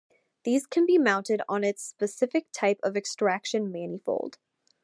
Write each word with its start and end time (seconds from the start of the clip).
These 0.45 0.65
can 0.65 0.87
be 0.87 0.97
mounted 0.97 1.43
on 1.47 1.63
its 1.63 1.83
specific 1.83 2.47
type 2.51 2.79
of 2.81 2.97
extraction 2.97 3.71
manifold. 3.71 4.39